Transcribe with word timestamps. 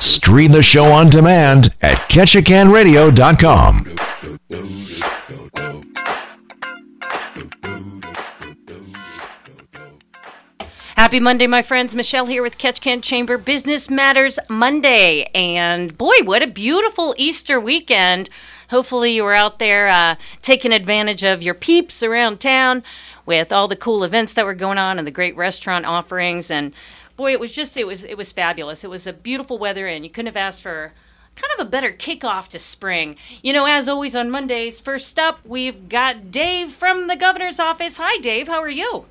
Stream 0.00 0.52
the 0.52 0.62
show 0.62 0.92
on 0.92 1.08
demand 1.08 1.74
at 1.82 1.96
ketchikanradio.com. 2.08 3.96
Happy 11.02 11.18
Monday, 11.18 11.48
my 11.48 11.62
friends. 11.62 11.96
Michelle 11.96 12.26
here 12.26 12.42
with 12.42 12.58
Ketchikan 12.58 13.02
Chamber 13.02 13.36
Business 13.36 13.90
Matters 13.90 14.38
Monday. 14.48 15.24
And 15.34 15.98
boy, 15.98 16.14
what 16.22 16.42
a 16.42 16.46
beautiful 16.46 17.14
Easter 17.18 17.58
weekend. 17.58 18.30
Hopefully, 18.70 19.12
you 19.12 19.24
were 19.24 19.34
out 19.34 19.58
there 19.58 19.88
uh, 19.88 20.14
taking 20.42 20.70
advantage 20.72 21.24
of 21.24 21.42
your 21.42 21.54
peeps 21.54 22.04
around 22.04 22.40
town 22.40 22.84
with 23.26 23.52
all 23.52 23.66
the 23.66 23.74
cool 23.74 24.04
events 24.04 24.34
that 24.34 24.44
were 24.44 24.54
going 24.54 24.78
on 24.78 24.96
and 24.96 25.06
the 25.06 25.10
great 25.10 25.36
restaurant 25.36 25.86
offerings. 25.86 26.52
And 26.52 26.72
boy, 27.16 27.32
it 27.32 27.40
was 27.40 27.52
just, 27.52 27.76
it 27.76 27.86
was, 27.86 28.04
it 28.04 28.16
was 28.16 28.32
fabulous. 28.32 28.84
It 28.84 28.90
was 28.90 29.06
a 29.06 29.12
beautiful 29.12 29.58
weather, 29.58 29.86
and 29.86 30.04
you 30.04 30.10
couldn't 30.10 30.26
have 30.26 30.36
asked 30.36 30.62
for 30.62 30.92
kind 31.34 31.52
of 31.58 31.66
a 31.66 31.70
better 31.70 31.92
kickoff 31.92 32.48
to 32.48 32.58
spring. 32.58 33.16
You 33.42 33.52
know, 33.52 33.66
as 33.66 33.88
always 33.88 34.14
on 34.14 34.30
Mondays, 34.30 34.80
first 34.80 35.18
up, 35.18 35.40
we've 35.44 35.88
got 35.88 36.30
Dave 36.30 36.72
from 36.72 37.06
the 37.06 37.16
governor's 37.16 37.58
office. 37.58 37.96
Hi, 37.96 38.18
Dave. 38.18 38.48
How 38.48 38.60
are 38.60 38.68
you? 38.68 39.06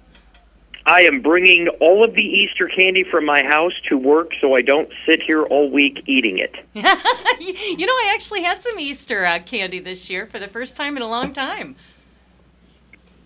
I 0.85 1.01
am 1.01 1.21
bringing 1.21 1.67
all 1.79 2.03
of 2.03 2.15
the 2.15 2.23
Easter 2.23 2.67
candy 2.67 3.03
from 3.03 3.25
my 3.25 3.43
house 3.43 3.73
to 3.89 3.97
work 3.97 4.31
so 4.41 4.55
I 4.55 4.61
don't 4.61 4.89
sit 5.05 5.21
here 5.21 5.43
all 5.43 5.69
week 5.69 6.01
eating 6.07 6.39
it. 6.39 6.55
you 6.73 7.85
know, 7.85 7.93
I 7.93 8.11
actually 8.13 8.41
had 8.41 8.63
some 8.63 8.79
Easter 8.79 9.25
uh, 9.25 9.39
candy 9.39 9.79
this 9.79 10.09
year 10.09 10.25
for 10.25 10.39
the 10.39 10.47
first 10.47 10.75
time 10.75 10.97
in 10.97 11.03
a 11.03 11.07
long 11.07 11.33
time. 11.33 11.75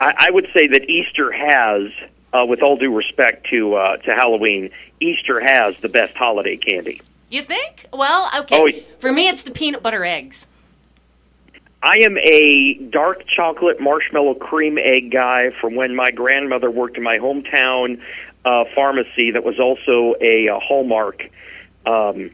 I, 0.02 0.14
I 0.28 0.32
would 0.32 0.48
say 0.54 0.68
that 0.68 0.90
Easter 0.90 1.32
has, 1.32 1.92
uh, 2.36 2.46
with 2.46 2.62
all 2.62 2.78
due 2.78 2.94
respect 2.94 3.48
to 3.50 3.76
uh, 3.76 3.98
to 3.98 4.14
Halloween, 4.14 4.70
Easter 5.00 5.40
has 5.40 5.78
the 5.78 5.90
best 5.90 6.16
holiday 6.16 6.58
candy. 6.58 7.02
You 7.30 7.44
think? 7.44 7.88
Well, 7.94 8.30
okay. 8.38 8.84
Oh, 8.84 8.96
For 9.00 9.12
me, 9.12 9.28
it's 9.28 9.44
the 9.44 9.52
peanut 9.52 9.82
butter 9.82 10.06
eggs. 10.06 10.48
I 11.82 11.98
am 12.00 12.18
a 12.18 12.76
dark 12.90 13.28
chocolate 13.28 13.80
marshmallow 13.80 14.36
cream 14.36 14.78
egg 14.78 15.12
guy 15.12 15.52
from 15.62 15.76
when 15.76 15.96
my 15.96 16.12
grandmother 16.12 16.72
worked 16.72 16.98
in 16.98 17.04
my 17.04 17.20
hometown 17.20 18.02
uh, 18.44 18.66
pharmacy 18.74 19.32
that 19.32 19.44
was 19.44 19.60
also 19.60 20.16
a, 20.20 20.48
a 20.48 20.60
Hallmark 20.60 21.30
um, 21.86 22.32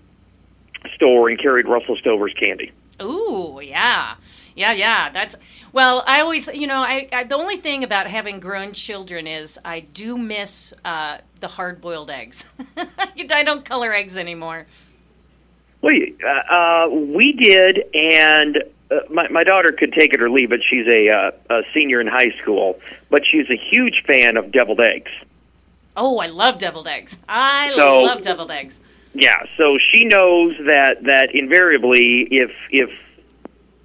store 0.95 1.29
and 1.29 1.37
carried 1.37 1.67
Russell 1.67 1.97
Stover's 1.97 2.33
candy. 2.33 2.71
Ooh, 3.01 3.59
yeah. 3.61 4.15
Yeah, 4.55 4.73
yeah. 4.73 5.09
That's 5.09 5.35
well. 5.71 6.03
I 6.05 6.21
always, 6.21 6.47
you 6.47 6.67
know, 6.67 6.81
I, 6.81 7.07
I 7.11 7.23
the 7.23 7.35
only 7.35 7.57
thing 7.57 7.83
about 7.83 8.07
having 8.07 8.39
grown 8.39 8.73
children 8.73 9.27
is 9.27 9.57
I 9.63 9.79
do 9.81 10.17
miss 10.17 10.73
uh, 10.83 11.19
the 11.39 11.47
hard-boiled 11.47 12.09
eggs. 12.09 12.43
I 12.77 13.43
don't 13.43 13.63
color 13.65 13.93
eggs 13.93 14.17
anymore. 14.17 14.67
Well, 15.81 15.95
uh, 16.23 16.27
uh, 16.27 16.89
we 16.91 17.31
did, 17.33 17.83
and 17.95 18.63
uh, 18.91 18.99
my 19.09 19.27
my 19.29 19.43
daughter 19.43 19.71
could 19.71 19.93
take 19.93 20.13
it 20.13 20.21
or 20.21 20.29
leave 20.29 20.51
it. 20.51 20.61
She's 20.63 20.85
a, 20.87 21.09
uh, 21.09 21.31
a 21.49 21.63
senior 21.73 21.99
in 22.01 22.07
high 22.07 22.31
school, 22.41 22.79
but 23.09 23.25
she's 23.25 23.49
a 23.49 23.55
huge 23.57 24.03
fan 24.05 24.37
of 24.37 24.51
deviled 24.51 24.79
eggs. 24.81 25.11
Oh, 25.97 26.19
I 26.19 26.27
love 26.27 26.59
deviled 26.59 26.87
eggs. 26.87 27.17
I 27.27 27.71
So- 27.75 28.01
love 28.01 28.21
deviled 28.21 28.51
eggs. 28.51 28.79
Yeah, 29.13 29.43
so 29.57 29.77
she 29.77 30.05
knows 30.05 30.55
that 30.65 31.03
that 31.03 31.35
invariably, 31.35 32.21
if 32.31 32.51
if 32.69 32.89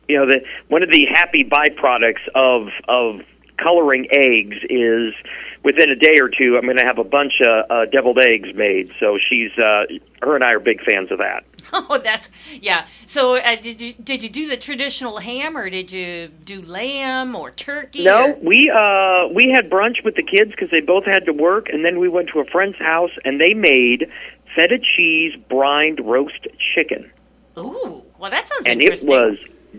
you 0.08 0.16
know 0.16 0.26
that 0.26 0.42
one 0.68 0.82
of 0.82 0.90
the 0.90 1.06
happy 1.06 1.44
byproducts 1.44 2.26
of 2.34 2.68
of 2.88 3.20
coloring 3.58 4.06
eggs 4.10 4.56
is 4.68 5.14
within 5.62 5.90
a 5.90 5.96
day 5.96 6.18
or 6.18 6.28
two, 6.28 6.56
I'm 6.56 6.64
going 6.64 6.76
to 6.76 6.84
have 6.84 6.98
a 6.98 7.04
bunch 7.04 7.40
of 7.40 7.64
uh, 7.70 7.86
deviled 7.86 8.18
eggs 8.18 8.50
made. 8.54 8.92
So 9.00 9.18
she's 9.18 9.50
uh, 9.58 9.86
her 10.22 10.34
and 10.34 10.44
I 10.44 10.52
are 10.52 10.60
big 10.60 10.82
fans 10.82 11.10
of 11.10 11.18
that. 11.18 11.44
Oh, 11.72 11.98
that's 11.98 12.30
yeah. 12.48 12.86
So, 13.06 13.36
uh, 13.38 13.56
did 13.56 13.80
you 13.80 13.92
did 13.94 14.22
you 14.22 14.28
do 14.28 14.46
the 14.48 14.56
traditional 14.56 15.18
ham, 15.18 15.58
or 15.58 15.68
did 15.68 15.90
you 15.90 16.28
do 16.28 16.62
lamb 16.62 17.34
or 17.34 17.50
turkey? 17.50 18.04
No, 18.04 18.30
or- 18.30 18.38
we 18.40 18.70
uh 18.70 19.26
we 19.34 19.50
had 19.50 19.68
brunch 19.68 20.04
with 20.04 20.14
the 20.14 20.22
kids 20.22 20.52
because 20.52 20.70
they 20.70 20.80
both 20.80 21.04
had 21.04 21.26
to 21.26 21.32
work, 21.32 21.68
and 21.68 21.84
then 21.84 21.98
we 21.98 22.08
went 22.08 22.28
to 22.34 22.38
a 22.38 22.44
friend's 22.44 22.78
house 22.78 23.10
and 23.24 23.40
they 23.40 23.52
made 23.52 24.08
feta 24.54 24.78
cheese 24.78 25.34
brined 25.50 25.98
roast 26.06 26.46
chicken, 26.72 27.10
Ooh, 27.58 28.02
well, 28.18 28.30
that 28.30 28.48
sounds 28.48 28.66
and 28.66 28.80
it 28.80 29.02
was 29.02 29.36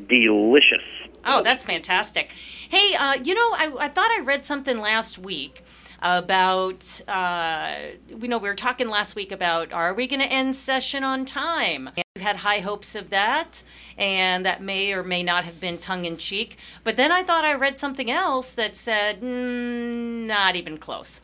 delicious. 0.07 0.83
Oh, 1.25 1.43
that's 1.43 1.63
fantastic. 1.63 2.33
Hey, 2.69 2.95
uh, 2.95 3.15
you 3.15 3.33
know, 3.33 3.51
I, 3.53 3.85
I 3.85 3.87
thought 3.89 4.09
I 4.11 4.21
read 4.21 4.45
something 4.45 4.79
last 4.79 5.17
week 5.17 5.63
about, 6.01 7.01
uh, 7.07 7.75
we 8.17 8.27
know 8.27 8.37
we 8.37 8.47
were 8.47 8.55
talking 8.55 8.89
last 8.89 9.15
week 9.15 9.31
about 9.31 9.73
are 9.73 9.93
we 9.93 10.07
going 10.07 10.19
to 10.19 10.27
end 10.27 10.55
session 10.55 11.03
on 11.03 11.25
time? 11.25 11.87
And 11.87 12.05
we 12.15 12.21
had 12.21 12.37
high 12.37 12.59
hopes 12.59 12.95
of 12.95 13.09
that, 13.09 13.63
and 13.97 14.45
that 14.45 14.61
may 14.61 14.93
or 14.93 15.03
may 15.03 15.23
not 15.23 15.43
have 15.43 15.59
been 15.59 15.77
tongue 15.77 16.05
in 16.05 16.17
cheek. 16.17 16.57
But 16.83 16.97
then 16.97 17.11
I 17.11 17.23
thought 17.23 17.45
I 17.45 17.53
read 17.55 17.77
something 17.77 18.09
else 18.11 18.53
that 18.53 18.75
said, 18.75 19.21
mm, 19.21 20.25
not 20.25 20.55
even 20.55 20.77
close. 20.77 21.21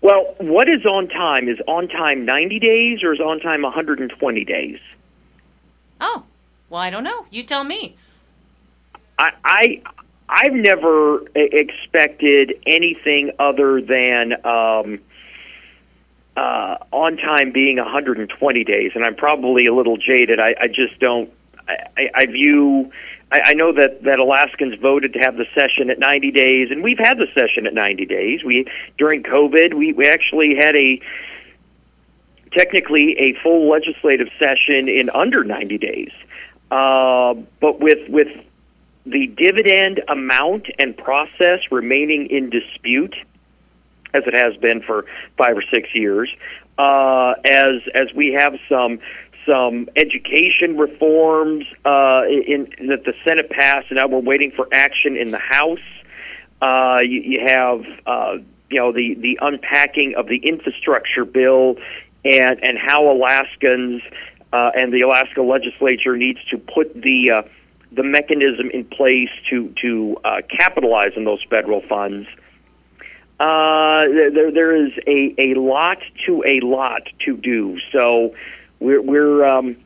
Well, 0.00 0.34
what 0.38 0.68
is 0.68 0.84
on 0.84 1.08
time? 1.08 1.48
Is 1.48 1.58
on 1.68 1.86
time 1.86 2.24
90 2.24 2.58
days 2.58 3.02
or 3.04 3.14
is 3.14 3.20
on 3.20 3.38
time 3.38 3.62
120 3.62 4.44
days? 4.44 4.80
Oh, 6.00 6.24
well, 6.72 6.80
I 6.80 6.88
don't 6.88 7.04
know. 7.04 7.26
You 7.30 7.42
tell 7.42 7.64
me. 7.64 7.96
I, 9.18 9.32
I 9.44 9.82
I've 10.26 10.54
never 10.54 11.20
expected 11.34 12.54
anything 12.66 13.30
other 13.38 13.82
than 13.82 14.32
um, 14.46 14.98
uh, 16.34 16.78
on 16.90 17.18
time 17.18 17.52
being 17.52 17.76
120 17.76 18.64
days, 18.64 18.92
and 18.94 19.04
I'm 19.04 19.14
probably 19.14 19.66
a 19.66 19.74
little 19.74 19.98
jaded. 19.98 20.40
I, 20.40 20.54
I 20.62 20.66
just 20.68 20.98
don't. 20.98 21.30
I, 21.68 21.76
I- 21.98 22.10
I 22.14 22.26
view. 22.26 22.90
I, 23.30 23.42
I 23.48 23.52
know 23.52 23.72
that 23.72 24.02
that 24.04 24.18
Alaskans 24.18 24.74
voted 24.80 25.12
to 25.12 25.18
have 25.18 25.36
the 25.36 25.46
session 25.54 25.90
at 25.90 25.98
90 25.98 26.30
days, 26.30 26.70
and 26.70 26.82
we've 26.82 26.98
had 26.98 27.18
the 27.18 27.26
session 27.34 27.66
at 27.66 27.74
90 27.74 28.06
days. 28.06 28.42
We 28.44 28.64
during 28.96 29.22
COVID, 29.24 29.74
we, 29.74 29.92
we 29.92 30.08
actually 30.08 30.54
had 30.54 30.74
a 30.74 30.98
technically 32.56 33.12
a 33.18 33.34
full 33.42 33.68
legislative 33.68 34.28
session 34.38 34.88
in 34.88 35.10
under 35.10 35.44
90 35.44 35.76
days. 35.76 36.10
Uh, 36.72 37.34
but 37.60 37.80
with 37.80 38.08
with 38.08 38.28
the 39.04 39.26
dividend 39.26 40.00
amount 40.08 40.68
and 40.78 40.96
process 40.96 41.60
remaining 41.70 42.26
in 42.28 42.48
dispute, 42.48 43.14
as 44.14 44.22
it 44.26 44.32
has 44.32 44.56
been 44.56 44.80
for 44.80 45.04
five 45.36 45.54
or 45.54 45.62
six 45.70 45.94
years, 45.94 46.34
uh, 46.78 47.34
as 47.44 47.82
as 47.94 48.06
we 48.14 48.32
have 48.32 48.56
some 48.70 49.00
some 49.44 49.90
education 49.96 50.78
reforms 50.78 51.66
uh, 51.84 52.22
in, 52.26 52.72
in 52.78 52.86
that 52.86 53.04
the 53.04 53.12
Senate 53.22 53.50
passed, 53.50 53.88
and 53.90 53.98
now 53.98 54.06
we're 54.06 54.20
waiting 54.20 54.50
for 54.50 54.66
action 54.72 55.14
in 55.14 55.30
the 55.30 55.38
House. 55.38 55.78
Uh, 56.62 57.02
you, 57.04 57.20
you 57.20 57.46
have 57.46 57.84
uh, 58.06 58.38
you 58.70 58.78
know 58.78 58.92
the 58.92 59.12
the 59.16 59.38
unpacking 59.42 60.14
of 60.14 60.26
the 60.28 60.38
infrastructure 60.38 61.26
bill, 61.26 61.76
and 62.24 62.64
and 62.64 62.78
how 62.78 63.10
Alaskans 63.10 64.00
uh, 64.52 64.70
and 64.74 64.92
the 64.92 65.00
Alaska 65.02 65.42
legislature 65.42 66.16
needs 66.16 66.38
to 66.50 66.58
put 66.58 67.00
the 67.00 67.30
uh, 67.30 67.42
the 67.90 68.02
mechanism 68.02 68.70
in 68.70 68.84
place 68.84 69.30
to 69.50 69.72
to 69.82 70.16
uh, 70.24 70.42
capitalize 70.48 71.12
on 71.16 71.24
those 71.24 71.42
federal 71.48 71.82
funds. 71.82 72.28
Uh, 73.40 74.06
there, 74.06 74.52
there 74.52 74.76
is 74.76 74.92
a, 75.06 75.34
a 75.36 75.54
lot 75.54 75.98
to 76.26 76.44
a 76.46 76.60
lot 76.60 77.02
to 77.24 77.36
do. 77.36 77.78
So 77.90 78.34
we're, 78.78 79.02
we're 79.02 79.44
um, 79.44 79.76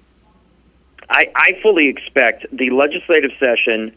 I, 1.09 1.31
I 1.35 1.59
fully 1.63 1.87
expect 1.87 2.47
the 2.53 2.71
legislative 2.71 3.31
session 3.41 3.97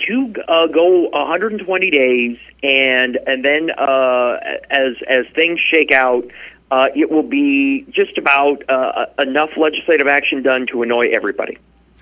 to 0.00 0.34
uh, 0.48 0.66
go 0.66 1.08
120 1.10 1.90
days, 1.90 2.38
and 2.62 3.18
and 3.26 3.44
then 3.44 3.70
uh, 3.70 4.38
as 4.70 4.94
as 5.08 5.24
things 5.34 5.60
shake 5.60 5.92
out, 5.92 6.24
uh, 6.70 6.88
it 6.94 7.10
will 7.10 7.22
be 7.22 7.82
just 7.90 8.18
about 8.18 8.62
uh, 8.68 9.06
enough 9.18 9.50
legislative 9.56 10.06
action 10.06 10.42
done 10.42 10.66
to 10.66 10.82
annoy 10.82 11.08
everybody. 11.08 11.58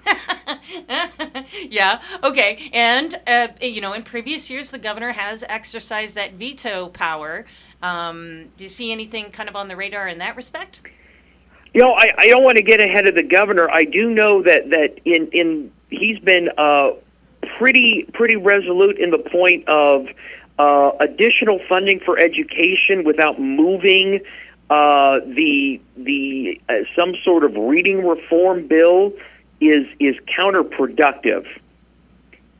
yeah. 1.69 2.01
Okay. 2.23 2.71
And 2.73 3.21
uh, 3.27 3.49
you 3.61 3.81
know, 3.81 3.93
in 3.93 4.03
previous 4.03 4.51
years, 4.51 4.71
the 4.71 4.79
governor 4.79 5.13
has 5.13 5.45
exercised 5.49 6.15
that 6.15 6.35
veto 6.35 6.89
power. 6.89 7.45
Um, 7.83 8.51
do 8.57 8.65
you 8.65 8.71
see 8.71 8.93
anything 8.93 9.31
kind 9.31 9.49
of 9.49 9.57
on 9.57 9.69
the 9.69 9.77
radar 9.77 10.09
in 10.09 10.19
that 10.19 10.37
respect? 10.37 10.81
You 11.75 11.83
know, 11.83 11.93
I, 11.93 12.13
I 12.17 12.29
don't 12.29 12.45
want 12.45 12.57
to 12.57 12.63
get 12.63 12.81
ahead 12.81 13.07
of 13.07 13.15
the 13.15 13.23
governor. 13.23 13.71
I 13.71 13.85
do 13.85 14.11
know 14.11 14.43
that 14.43 14.71
that 14.71 14.99
in 15.05 15.29
in 15.33 15.73
he's 15.91 16.19
been 16.19 16.51
uh, 16.57 16.93
pretty 17.59 18.09
pretty 18.15 18.37
resolute 18.37 18.99
in 18.99 19.11
the 19.11 19.19
point 19.19 19.69
of 19.69 20.07
uh, 20.59 20.93
additional 21.01 21.61
funding 21.69 22.01
for 22.01 22.19
education 22.19 23.05
without 23.05 23.41
moving 23.41 24.21
uh, 24.71 25.21
the 25.27 25.81
the 25.97 26.61
uh, 26.69 26.75
some 26.97 27.15
sort 27.25 27.45
of 27.45 27.55
reading 27.57 28.07
reform 28.07 28.67
bill 28.67 29.13
is 29.61 29.87
is 30.01 30.17
counterproductive. 30.39 31.47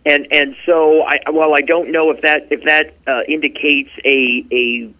And 0.07 0.27
and 0.31 0.55
so 0.67 1.03
I 1.03 1.21
well 1.33 1.55
I 1.55 1.63
don't 1.63 1.91
know 1.91 2.11
if 2.11 2.21
that 2.23 2.47
if 2.51 2.63
that 2.65 2.95
uh, 3.07 3.23
indicates 3.27 3.91
a 4.05 4.45
a 4.53 4.93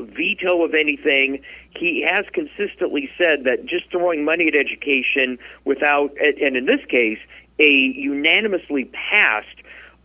veto 0.00 0.64
of 0.64 0.74
anything. 0.74 1.40
He 1.76 2.02
has 2.02 2.24
consistently 2.32 3.10
said 3.16 3.44
that 3.44 3.66
just 3.66 3.90
throwing 3.90 4.24
money 4.24 4.48
at 4.48 4.54
education 4.54 5.38
without, 5.64 6.16
and 6.18 6.56
in 6.56 6.66
this 6.66 6.84
case, 6.88 7.18
a 7.58 7.70
unanimously 7.70 8.86
passed 8.86 9.46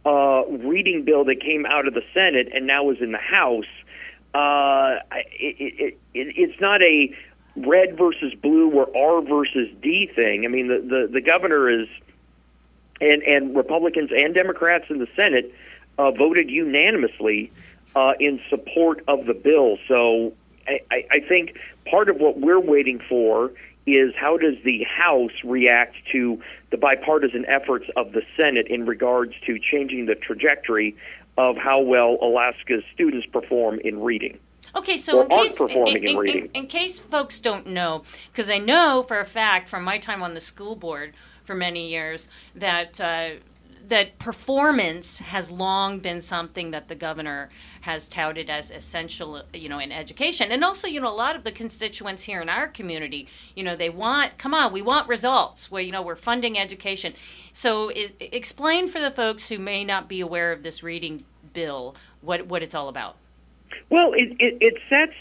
uh, 0.05 0.43
reading 0.47 1.03
bill 1.03 1.23
that 1.25 1.39
came 1.41 1.65
out 1.65 1.87
of 1.87 1.93
the 1.93 2.03
Senate 2.13 2.49
and 2.53 2.67
now 2.67 2.89
is 2.89 3.01
in 3.01 3.11
the 3.11 3.17
House. 3.17 3.65
Uh, 4.33 4.99
it, 5.31 5.55
it, 5.59 5.97
it, 6.13 6.33
it's 6.37 6.59
not 6.59 6.81
a 6.81 7.15
red 7.55 7.97
versus 7.97 8.33
blue 8.33 8.71
or 8.71 8.89
R 8.97 9.21
versus 9.21 9.69
D 9.81 10.07
thing. 10.07 10.45
I 10.45 10.47
mean, 10.47 10.67
the, 10.67 10.79
the, 10.79 11.07
the 11.11 11.21
governor 11.21 11.69
is, 11.69 11.87
and, 12.99 13.21
and 13.23 13.55
Republicans 13.55 14.11
and 14.15 14.33
Democrats 14.33 14.85
in 14.89 14.99
the 14.99 15.07
Senate 15.15 15.53
uh, 15.97 16.11
voted 16.11 16.49
unanimously 16.49 17.51
uh, 17.95 18.13
in 18.19 18.41
support 18.49 19.03
of 19.07 19.25
the 19.25 19.33
bill. 19.33 19.77
So 19.87 20.33
I, 20.67 21.05
I 21.11 21.19
think 21.19 21.57
part 21.85 22.09
of 22.09 22.17
what 22.17 22.39
we're 22.39 22.59
waiting 22.59 22.99
for 23.07 23.51
is 23.85 24.13
how 24.15 24.37
does 24.37 24.55
the 24.63 24.83
House 24.83 25.33
react 25.43 25.95
to 26.11 26.41
the 26.71 26.77
bipartisan 26.77 27.45
efforts 27.47 27.89
of 27.95 28.13
the 28.13 28.23
Senate 28.37 28.67
in 28.67 28.85
regards 28.85 29.33
to 29.45 29.59
changing 29.59 30.05
the 30.05 30.15
trajectory 30.15 30.95
of 31.37 31.57
how 31.57 31.79
well 31.79 32.17
Alaska's 32.21 32.83
students 32.93 33.27
perform 33.27 33.79
in 33.79 34.01
reading. 34.01 34.39
Okay, 34.75 34.97
so 34.97 35.21
in 35.21 35.29
case, 35.29 35.59
in, 35.59 35.69
in, 35.69 36.27
in, 36.27 36.49
in, 36.53 36.67
case 36.67 36.99
folks 36.99 37.39
don't 37.39 37.67
know, 37.67 38.03
because 38.31 38.49
I 38.49 38.57
know 38.57 39.03
for 39.07 39.19
a 39.19 39.25
fact 39.25 39.69
from 39.69 39.83
my 39.83 39.99
time 39.99 40.23
on 40.23 40.33
the 40.33 40.39
school 40.39 40.75
board 40.75 41.13
for 41.43 41.53
many 41.53 41.89
years 41.89 42.27
that 42.55 42.99
uh, 42.99 43.31
that 43.87 44.17
performance 44.17 45.17
has 45.17 45.51
long 45.51 45.99
been 45.99 46.21
something 46.21 46.71
that 46.71 46.87
the 46.87 46.95
governor 46.95 47.49
has 47.81 48.07
touted 48.07 48.49
as 48.49 48.71
essential, 48.71 49.43
you 49.53 49.67
know, 49.67 49.79
in 49.79 49.91
education. 49.91 50.51
And 50.51 50.63
also, 50.63 50.87
you 50.87 51.01
know, 51.01 51.09
a 51.09 51.13
lot 51.13 51.35
of 51.35 51.43
the 51.43 51.51
constituents 51.51 52.23
here 52.23 52.41
in 52.41 52.47
our 52.47 52.67
community, 52.67 53.27
you 53.55 53.63
know, 53.63 53.75
they 53.75 53.89
want, 53.89 54.37
come 54.37 54.53
on, 54.53 54.71
we 54.71 54.81
want 54.81 55.09
results. 55.09 55.69
Where 55.69 55.81
you 55.81 55.91
know, 55.91 56.01
we're 56.01 56.15
funding 56.15 56.57
education. 56.57 57.13
So, 57.51 57.89
is, 57.89 58.13
explain 58.19 58.87
for 58.87 58.99
the 58.99 59.11
folks 59.11 59.49
who 59.49 59.59
may 59.59 59.83
not 59.83 60.07
be 60.07 60.21
aware 60.21 60.53
of 60.53 60.63
this 60.63 60.81
reading 60.81 61.25
bill 61.51 61.95
what 62.21 62.47
what 62.47 62.63
it's 62.63 62.73
all 62.73 62.87
about. 62.87 63.17
Well, 63.89 64.13
it, 64.13 64.35
it, 64.39 64.57
it 64.61 64.75
sets, 64.89 65.13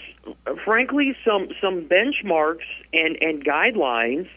frankly, 0.64 1.16
some 1.24 1.48
some 1.60 1.82
benchmarks 1.88 2.66
and 2.92 3.20
and 3.20 3.44
guidelines 3.44 4.28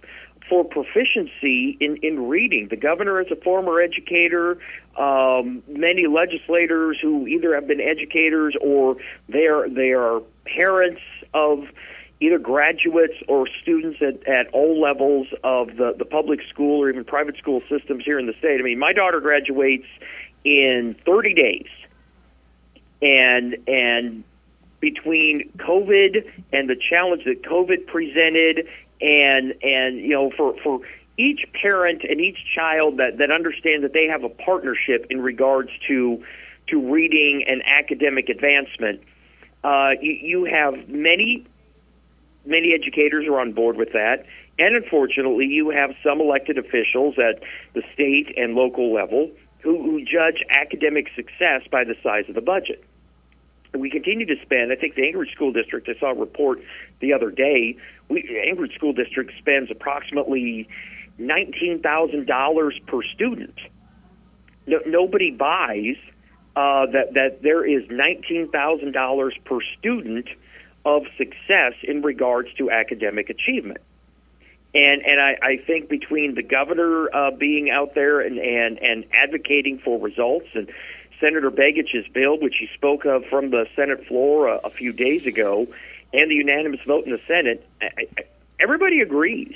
for 0.50 0.64
proficiency 0.64 1.78
in, 1.80 1.98
in 1.98 2.28
reading. 2.28 2.68
The 2.70 2.76
governor 2.76 3.20
is 3.20 3.28
a 3.32 3.36
former 3.36 3.80
educator. 3.80 4.58
Um, 4.98 5.64
many 5.68 6.08
legislators 6.08 6.98
who 7.02 7.28
either 7.28 7.56
have 7.56 7.68
been 7.68 7.82
educators 7.82 8.56
or 8.62 8.98
they 9.28 9.48
are 9.48 9.68
they 9.70 9.92
are 9.92 10.22
parents 10.46 11.02
of 11.34 11.68
either 12.20 12.40
graduates 12.40 13.16
or 13.28 13.48
students 13.62 14.02
at, 14.02 14.26
at 14.28 14.48
all 14.54 14.80
levels 14.80 15.28
of 15.44 15.76
the, 15.76 15.94
the 15.98 16.06
public 16.06 16.40
school 16.50 16.82
or 16.82 16.90
even 16.90 17.04
private 17.04 17.38
school 17.38 17.62
systems 17.70 18.06
here 18.06 18.18
in 18.18 18.26
the 18.26 18.34
state. 18.40 18.60
I 18.60 18.64
mean, 18.64 18.80
my 18.80 18.94
daughter 18.94 19.20
graduates 19.20 19.88
in 20.44 20.96
30 21.06 21.34
days, 21.34 21.68
and 23.02 23.58
and 23.68 24.24
between 24.80 25.52
COVID 25.58 26.30
and 26.54 26.70
the 26.70 26.76
challenge 26.76 27.24
that 27.26 27.42
COVID 27.42 27.88
presented 27.88 28.68
and 29.06 29.54
and 29.62 29.98
you 30.00 30.10
know 30.10 30.32
for 30.36 30.56
for 30.64 30.82
each 31.18 31.46
parent 31.54 32.04
and 32.04 32.20
each 32.20 32.40
child 32.54 32.98
that 32.98 33.20
that 33.20 33.32
understands 33.32 33.84
that 33.84 33.94
they 33.94 34.08
have 34.08 34.24
a 34.24 34.30
partnership 34.30 35.06
in 35.10 35.22
regards 35.22 35.70
to 35.88 36.24
to 36.68 36.92
reading 36.92 37.44
and 37.48 37.62
academic 37.66 38.28
advancement. 38.28 39.00
Uh, 39.64 39.94
you, 40.02 40.12
you 40.14 40.46
have 40.46 40.90
many 40.90 41.46
many 42.46 42.74
educators 42.74 43.28
are 43.28 43.40
on 43.40 43.54
board 43.54 43.78
with 43.78 43.94
that, 43.94 44.26
and 44.58 44.76
unfortunately, 44.76 45.46
you 45.46 45.70
have 45.70 45.92
some 46.04 46.20
elected 46.20 46.58
officials 46.58 47.16
at 47.20 47.42
the 47.74 47.84
state 47.94 48.34
and 48.36 48.56
local 48.56 48.92
level 48.92 49.30
who, 49.62 49.82
who 49.84 50.04
judge 50.04 50.44
academic 50.50 51.10
success 51.16 51.62
by 51.72 51.84
the 51.84 51.96
size 52.02 52.26
of 52.28 52.36
the 52.36 52.42
budget. 52.42 52.84
We 53.74 53.90
continue 53.90 54.26
to 54.28 54.42
spend. 54.42 54.72
I 54.72 54.76
think 54.76 54.96
the 54.96 55.06
Anchorage 55.06 55.34
School 55.34 55.52
District. 55.52 55.90
I 55.90 56.00
saw 56.00 56.12
a 56.12 56.16
report 56.16 56.60
the 57.06 57.14
other 57.18 57.32
day 57.32 57.78
we, 58.10 58.18
Anchorage 58.50 58.76
School 58.80 58.94
District 58.94 59.32
spends 59.38 59.68
approximately 59.72 60.68
nineteen 61.18 61.76
thousand 61.82 62.24
dollars 62.26 62.76
per 62.88 63.02
student. 63.16 63.58
No, 64.68 64.80
nobody 65.00 65.32
buys 65.32 65.98
uh, 66.56 66.86
that 66.88 67.14
that 67.14 67.32
there 67.48 67.64
is 67.76 67.84
nineteen 67.90 68.50
thousand 68.50 68.92
dollars 68.92 69.36
per 69.50 69.60
student 69.78 70.28
of 70.84 71.04
success 71.18 71.74
in 71.84 72.02
regards 72.02 72.50
to 72.60 72.70
academic 72.70 73.30
achievement. 73.30 73.82
And 74.74 75.06
and 75.06 75.22
I, 75.22 75.38
I 75.42 75.58
think 75.58 75.90
between 75.90 76.36
the 76.36 76.44
governor 76.44 77.10
uh, 77.16 77.32
being 77.32 77.70
out 77.70 77.96
there 77.96 78.20
and, 78.20 78.38
and, 78.38 78.78
and 78.80 79.06
advocating 79.14 79.80
for 79.80 80.00
results 80.00 80.50
and 80.54 80.70
Senator 81.22 81.50
Begich's 81.50 82.08
bill, 82.14 82.38
which 82.38 82.58
he 82.60 82.68
spoke 82.74 83.06
of 83.06 83.24
from 83.26 83.50
the 83.50 83.68
Senate 83.76 84.06
floor 84.06 84.48
a, 84.48 84.58
a 84.66 84.70
few 84.70 84.92
days 84.92 85.26
ago, 85.26 85.66
and 86.14 86.32
the 86.32 86.36
unanimous 86.36 86.82
vote 86.86 87.06
in 87.06 87.12
the 87.12 87.22
Senate, 87.28 87.68
everybody 88.60 89.02
agrees. 89.02 89.56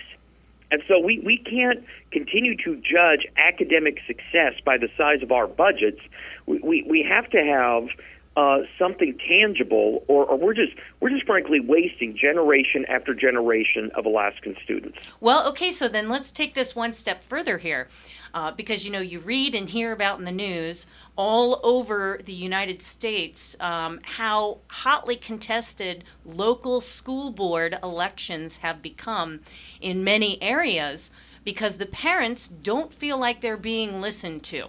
And 0.71 0.83
so 0.87 0.99
we, 0.99 1.19
we 1.19 1.37
can't 1.37 1.83
continue 2.11 2.55
to 2.63 2.75
judge 2.77 3.25
academic 3.37 3.99
success 4.05 4.53
by 4.63 4.77
the 4.77 4.89
size 4.97 5.23
of 5.23 5.31
our 5.31 5.47
budgets. 5.47 6.01
We, 6.45 6.59
we, 6.59 6.83
we 6.83 7.03
have 7.03 7.29
to 7.31 7.43
have 7.43 7.89
uh, 8.37 8.59
something 8.77 9.17
tangible, 9.27 10.03
or, 10.07 10.25
or 10.25 10.37
we're 10.37 10.53
just 10.53 10.73
we're 10.99 11.09
just 11.09 11.25
frankly 11.25 11.59
wasting 11.59 12.15
generation 12.15 12.85
after 12.87 13.13
generation 13.13 13.91
of 13.95 14.05
Alaskan 14.05 14.55
students. 14.63 14.97
Well, 15.19 15.45
okay, 15.49 15.71
so 15.71 15.89
then 15.89 16.07
let's 16.07 16.31
take 16.31 16.53
this 16.53 16.75
one 16.75 16.93
step 16.93 17.23
further 17.23 17.57
here 17.57 17.89
uh, 18.33 18.51
because 18.51 18.85
you 18.85 18.91
know 18.91 18.99
you 18.99 19.19
read 19.19 19.55
and 19.55 19.69
hear 19.69 19.91
about 19.91 20.19
in 20.19 20.25
the 20.25 20.31
news 20.31 20.85
all 21.15 21.59
over 21.63 22.19
the 22.23 22.33
United 22.33 22.81
States 22.81 23.55
um, 23.59 23.99
how 24.03 24.59
hotly 24.67 25.15
contested 25.15 26.03
local 26.25 26.81
school 26.81 27.31
board 27.31 27.77
elections 27.83 28.57
have 28.57 28.81
become 28.81 29.39
in 29.81 30.03
many 30.03 30.41
areas 30.41 31.11
because 31.43 31.77
the 31.77 31.85
parents 31.85 32.47
don't 32.47 32.93
feel 32.93 33.17
like 33.17 33.41
they're 33.41 33.57
being 33.57 34.01
listened 34.01 34.43
to. 34.43 34.67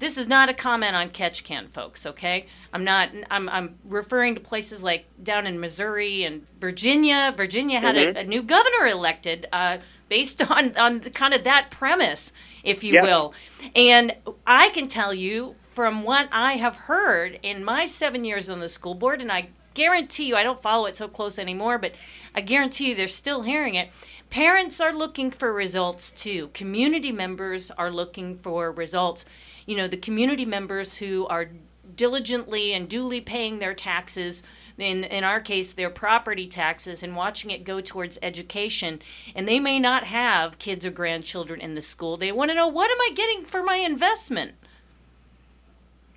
This 0.00 0.16
is 0.16 0.26
not 0.26 0.48
a 0.48 0.54
comment 0.54 0.96
on 0.96 1.10
Ketchikan, 1.10 1.68
folks. 1.72 2.06
Okay, 2.06 2.46
I'm 2.72 2.84
not. 2.84 3.10
I'm, 3.30 3.50
I'm 3.50 3.74
referring 3.84 4.34
to 4.34 4.40
places 4.40 4.82
like 4.82 5.04
down 5.22 5.46
in 5.46 5.60
Missouri 5.60 6.24
and 6.24 6.46
Virginia. 6.58 7.34
Virginia 7.36 7.80
had 7.80 7.96
mm-hmm. 7.96 8.16
a, 8.16 8.20
a, 8.20 8.24
new 8.24 8.42
governor 8.42 8.86
elected. 8.86 9.46
Uh, 9.52 9.76
based 10.10 10.42
on 10.50 10.76
on 10.76 11.00
kind 11.00 11.32
of 11.32 11.44
that 11.44 11.70
premise, 11.70 12.34
if 12.62 12.84
you 12.84 13.00
will. 13.00 13.32
And 13.74 14.14
I 14.46 14.68
can 14.68 14.88
tell 14.88 15.14
you 15.14 15.54
from 15.70 16.02
what 16.02 16.28
I 16.30 16.54
have 16.54 16.76
heard 16.76 17.40
in 17.42 17.64
my 17.64 17.86
seven 17.86 18.26
years 18.26 18.50
on 18.50 18.60
the 18.60 18.68
school 18.68 18.94
board, 18.94 19.22
and 19.22 19.32
I 19.32 19.48
guarantee 19.72 20.26
you 20.26 20.36
I 20.36 20.42
don't 20.42 20.60
follow 20.60 20.84
it 20.84 20.96
so 20.96 21.08
close 21.08 21.38
anymore, 21.38 21.78
but 21.78 21.92
I 22.34 22.42
guarantee 22.42 22.90
you 22.90 22.94
they're 22.94 23.08
still 23.08 23.42
hearing 23.42 23.76
it. 23.76 23.88
Parents 24.28 24.80
are 24.80 24.92
looking 24.92 25.30
for 25.30 25.52
results 25.52 26.12
too. 26.12 26.48
Community 26.52 27.10
members 27.10 27.70
are 27.72 27.90
looking 27.90 28.38
for 28.38 28.70
results. 28.70 29.24
You 29.66 29.76
know, 29.76 29.88
the 29.88 29.96
community 29.96 30.44
members 30.44 30.98
who 30.98 31.26
are 31.28 31.50
diligently 31.96 32.72
and 32.72 32.88
duly 32.88 33.20
paying 33.20 33.58
their 33.58 33.74
taxes 33.74 34.42
in 34.82 35.04
in 35.04 35.24
our 35.24 35.40
case 35.40 35.72
their 35.72 35.90
property 35.90 36.46
taxes 36.46 37.02
and 37.02 37.16
watching 37.16 37.50
it 37.50 37.64
go 37.64 37.80
towards 37.80 38.18
education. 38.22 39.00
And 39.34 39.48
they 39.48 39.60
may 39.60 39.78
not 39.78 40.04
have 40.04 40.58
kids 40.58 40.84
or 40.86 40.90
grandchildren 40.90 41.60
in 41.60 41.74
the 41.74 41.82
school. 41.82 42.16
They 42.16 42.32
want 42.32 42.50
to 42.50 42.54
know 42.54 42.68
what 42.68 42.90
am 42.90 42.98
i 43.00 43.10
getting 43.14 43.44
for 43.44 43.62
my 43.62 43.76
investment? 43.76 44.54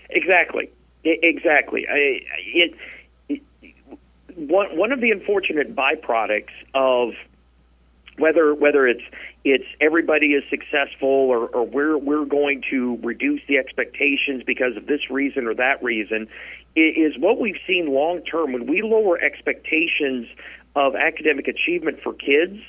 Exactly. 0.09 0.69
Exactly. 1.03 1.85
I, 1.89 2.21
it, 2.37 2.75
one 4.35 4.75
one 4.77 4.91
of 4.91 5.01
the 5.01 5.11
unfortunate 5.11 5.75
byproducts 5.75 6.53
of 6.73 7.13
whether 8.17 8.53
whether 8.53 8.87
it's 8.87 9.03
it's 9.43 9.65
everybody 9.81 10.33
is 10.33 10.43
successful 10.49 11.09
or, 11.09 11.47
or 11.47 11.65
we're 11.65 11.97
we're 11.97 12.25
going 12.25 12.63
to 12.69 12.97
reduce 13.03 13.41
the 13.47 13.57
expectations 13.57 14.43
because 14.45 14.77
of 14.77 14.85
this 14.87 15.09
reason 15.09 15.47
or 15.47 15.53
that 15.53 15.83
reason 15.83 16.27
is 16.75 17.17
what 17.17 17.39
we've 17.39 17.59
seen 17.67 17.93
long 17.93 18.21
term. 18.21 18.53
When 18.53 18.67
we 18.67 18.81
lower 18.81 19.19
expectations 19.19 20.27
of 20.75 20.95
academic 20.95 21.47
achievement 21.47 21.99
for 22.01 22.13
kids 22.13 22.59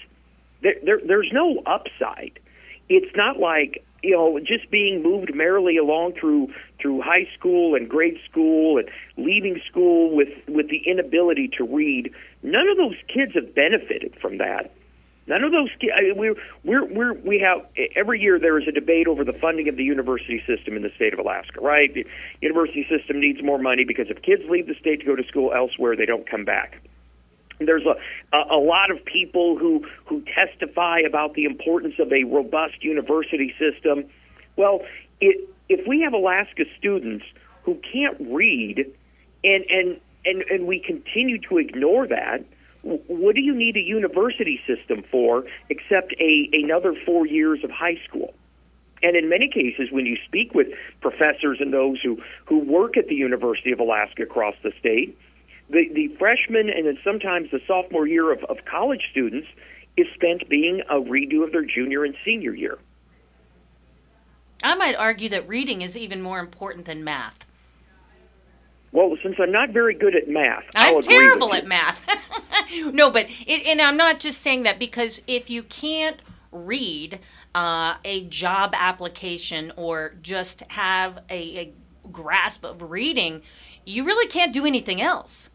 there, 0.63 0.75
there 0.83 1.01
there's 1.05 1.31
no 1.33 1.63
upside. 1.65 2.41
It's 2.89 3.15
not 3.15 3.39
like 3.39 3.85
you 4.03 4.11
know 4.11 4.41
just 4.41 4.69
being 4.71 5.01
moved 5.01 5.33
merrily 5.33 5.77
along 5.77 6.15
through 6.15 6.53
through 6.81 7.03
high 7.03 7.29
school 7.39 7.77
and 7.77 7.89
grade 7.89 8.19
school 8.29 8.79
and 8.79 8.89
leaving 9.17 9.61
school 9.69 10.15
with 10.15 10.31
with 10.49 10.69
the 10.71 10.79
inability 10.79 11.49
to 11.57 11.65
read. 11.65 12.13
None 12.43 12.69
of 12.69 12.77
those 12.77 12.97
kids 13.07 13.35
have 13.35 13.55
benefited 13.55 14.17
from 14.21 14.39
that 14.39 14.73
None 15.27 15.43
of 15.43 15.53
those. 15.53 15.71
I 15.95 16.13
we're, 16.15 16.35
we're, 16.65 16.85
we're, 16.85 17.15
we 17.15 17.39
have 17.39 17.67
every 17.97 18.21
year 18.21 18.39
there 18.39 18.59
is 18.59 18.69
a 18.69 18.73
debate 18.73 19.07
over 19.07 19.25
the 19.25 19.33
funding 19.33 19.69
of 19.69 19.77
the 19.77 19.85
university 19.85 20.43
system 20.47 20.77
in 20.77 20.83
the 20.83 20.91
state 20.97 21.15
of 21.15 21.19
Alaska. 21.19 21.61
Right, 21.61 21.93
the 21.93 22.07
university 22.43 22.87
system 22.89 23.21
needs 23.21 23.43
more 23.43 23.59
money 23.59 23.85
because 23.85 24.09
if 24.11 24.21
kids 24.21 24.43
leave 24.49 24.67
the 24.67 24.75
state 24.75 25.01
to 25.01 25.07
go 25.07 25.17
to 25.17 25.25
school 25.25 25.53
elsewhere, 25.55 25.97
they 25.97 26.07
don't 26.07 26.29
come 26.29 26.45
back. 26.45 26.81
There's 27.59 27.87
a, 27.87 27.97
a, 28.37 28.57
a 28.57 28.61
lot 28.61 28.91
of 28.91 29.03
people 29.05 29.57
who 29.57 29.87
who 30.05 30.23
testify 30.35 30.99
about 30.99 31.35
the 31.35 31.45
importance 31.45 31.95
of 31.99 32.13
a 32.13 32.25
robust 32.25 32.83
university 32.85 33.55
system. 33.59 34.05
Well, 34.57 34.81
it, 35.21 35.49
if 35.71 35.87
we 35.87 36.03
have 36.03 36.13
Alaska 36.13 36.65
students 36.77 37.25
who 37.63 37.81
can't 37.93 38.17
read, 38.21 38.93
and 39.43 39.65
and 39.71 40.01
and 40.27 40.43
and 40.51 40.67
we 40.67 40.81
continue 40.81 41.39
to 41.49 41.57
ignore 41.57 42.07
that 42.09 42.45
what 42.85 43.35
do 43.35 43.41
you 43.41 43.55
need 43.55 43.77
a 43.77 43.81
university 43.81 44.61
system 44.67 45.03
for 45.11 45.45
except 45.71 46.15
a 46.21 46.51
another 46.53 46.95
four 47.07 47.27
years 47.27 47.65
of 47.65 47.71
high 47.71 47.99
school? 48.07 48.35
And 49.03 49.17
in 49.17 49.29
many 49.29 49.49
cases, 49.49 49.91
when 49.91 50.07
you 50.07 50.17
speak 50.25 50.55
with 50.55 50.69
professors 51.01 51.59
and 51.61 51.73
those 51.73 52.01
who, 52.03 52.19
who 52.47 52.59
work 52.59 52.97
at 52.97 53.09
the 53.09 53.15
University 53.15 53.71
of 53.71 53.79
Alaska 53.79 54.23
across 54.23 54.55
the 54.63 54.73
state, 54.79 55.19
the, 55.69 55.91
the 55.93 56.09
freshman 56.19 56.71
and 56.71 56.87
then 56.87 56.99
sometimes 57.05 57.51
the 57.51 57.61
sophomore 57.67 58.07
year 58.07 58.33
of, 58.33 58.43
of 58.45 58.65
college 58.65 59.03
students 59.11 59.49
is 59.97 60.07
spent 60.15 60.49
being 60.49 60.83
a 60.89 60.95
redo 60.95 61.45
of 61.45 61.53
their 61.53 61.65
junior 61.65 62.05
and 62.05 62.15
senior 62.25 62.55
year. 62.55 62.79
I 64.63 64.75
might 64.75 64.97
argue 64.97 65.29
that 65.29 65.47
reading 65.47 65.83
is 65.83 65.97
even 65.97 66.23
more 66.23 66.39
important 66.39 66.87
than 66.87 67.05
math. 67.05 67.45
Well, 68.95 69.17
since 69.25 69.35
I'm 69.41 69.51
not 69.51 69.71
very 69.71 69.93
good 69.93 70.15
at 70.15 70.29
math, 70.29 70.63
I'm 70.77 71.03
terrible 71.03 71.53
at 71.53 71.67
math. 71.67 72.01
no, 72.93 73.11
but 73.11 73.27
it, 73.45 73.67
and 73.67 73.81
I'm 73.81 73.97
not 73.97 74.21
just 74.21 74.41
saying 74.41 74.63
that 74.63 74.79
because 74.79 75.21
if 75.27 75.51
you 75.51 75.65
can't 75.65 76.19
read 76.53 77.19
uh, 77.57 77.97
a 78.05 78.23
job 78.27 78.73
application 78.73 79.73
or 79.75 80.15
just 80.23 80.61
have 80.69 81.19
a, 81.29 81.59
a 81.59 81.73
grasp 82.13 82.63
of 82.63 82.89
reading, 82.89 83.43
you 83.85 84.05
really 84.05 84.29
can't 84.29 84.53
do 84.53 84.65
anything 84.65 85.03
else. 85.03 85.51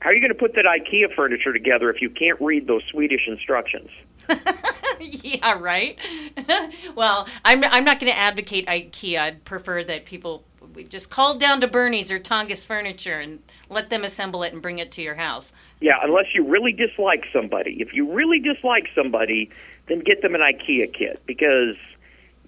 How 0.00 0.10
are 0.10 0.12
you 0.12 0.20
going 0.20 0.28
to 0.28 0.38
put 0.38 0.54
that 0.54 0.66
IKEA 0.66 1.14
furniture 1.16 1.54
together 1.54 1.88
if 1.88 2.02
you 2.02 2.10
can't 2.10 2.38
read 2.42 2.66
those 2.66 2.82
Swedish 2.90 3.26
instructions? 3.26 3.88
yeah, 5.00 5.58
right. 5.58 5.98
well, 6.94 7.26
I'm 7.42 7.64
I'm 7.64 7.86
not 7.86 8.00
going 8.00 8.12
to 8.12 8.18
advocate 8.18 8.66
IKEA. 8.66 9.18
I'd 9.18 9.44
prefer 9.46 9.82
that 9.84 10.04
people 10.04 10.44
we 10.78 10.84
just 10.84 11.10
call 11.10 11.36
down 11.36 11.60
to 11.60 11.66
Bernie's 11.66 12.08
or 12.12 12.20
Tongass 12.20 12.64
Furniture 12.64 13.18
and 13.18 13.40
let 13.68 13.90
them 13.90 14.04
assemble 14.04 14.44
it 14.44 14.52
and 14.52 14.62
bring 14.62 14.78
it 14.78 14.92
to 14.92 15.02
your 15.02 15.16
house. 15.16 15.52
Yeah, 15.80 15.98
unless 16.00 16.26
you 16.34 16.46
really 16.46 16.72
dislike 16.72 17.24
somebody. 17.32 17.76
If 17.80 17.92
you 17.92 18.10
really 18.12 18.38
dislike 18.38 18.86
somebody, 18.94 19.50
then 19.88 19.98
get 19.98 20.22
them 20.22 20.36
an 20.36 20.40
IKEA 20.40 20.94
kit 20.94 21.20
because 21.26 21.74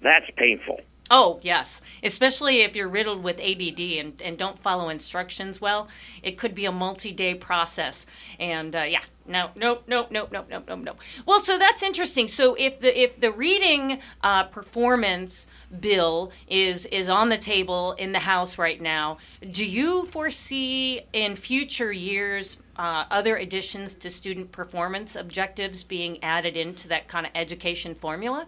that's 0.01 0.27
painful. 0.37 0.79
Oh, 1.13 1.41
yes. 1.43 1.81
Especially 2.01 2.61
if 2.61 2.73
you're 2.73 2.87
riddled 2.87 3.21
with 3.21 3.37
ADD 3.41 3.81
and, 3.99 4.21
and 4.21 4.37
don't 4.37 4.57
follow 4.57 4.87
instructions 4.87 5.59
well, 5.59 5.89
it 6.23 6.37
could 6.37 6.55
be 6.55 6.63
a 6.63 6.71
multi 6.71 7.11
day 7.11 7.35
process. 7.35 8.05
And 8.39 8.73
uh, 8.73 8.83
yeah, 8.83 9.03
no, 9.27 9.49
nope, 9.57 9.83
nope, 9.87 10.07
nope, 10.09 10.29
nope, 10.31 10.47
nope, 10.49 10.63
nope, 10.69 10.79
nope. 10.79 10.99
Well, 11.25 11.41
so 11.41 11.59
that's 11.59 11.83
interesting. 11.83 12.29
So 12.29 12.55
if 12.57 12.79
the 12.79 12.97
if 12.97 13.19
the 13.19 13.29
reading 13.29 13.99
uh, 14.23 14.45
performance 14.45 15.47
bill 15.81 16.31
is 16.47 16.85
is 16.85 17.09
on 17.09 17.27
the 17.27 17.37
table 17.37 17.91
in 17.93 18.13
the 18.13 18.19
House 18.19 18.57
right 18.57 18.79
now, 18.79 19.17
do 19.51 19.65
you 19.65 20.05
foresee 20.05 21.01
in 21.11 21.35
future 21.35 21.91
years 21.91 22.55
uh, 22.77 23.03
other 23.11 23.35
additions 23.35 23.95
to 23.95 24.09
student 24.09 24.53
performance 24.53 25.17
objectives 25.17 25.83
being 25.83 26.23
added 26.23 26.55
into 26.55 26.87
that 26.87 27.09
kind 27.09 27.25
of 27.25 27.33
education 27.35 27.95
formula? 27.95 28.47